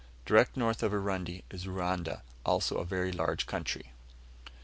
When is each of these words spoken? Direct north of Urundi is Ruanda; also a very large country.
Direct 0.25 0.57
north 0.57 0.81
of 0.81 0.93
Urundi 0.93 1.43
is 1.51 1.65
Ruanda; 1.67 2.23
also 2.43 2.77
a 2.77 2.83
very 2.85 3.11
large 3.11 3.45
country. 3.45 3.91